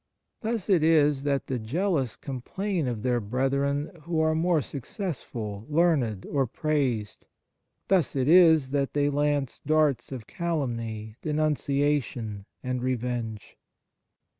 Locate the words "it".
0.67-0.81, 8.15-8.27